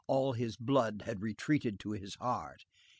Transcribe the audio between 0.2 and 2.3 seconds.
his blood had retreated to his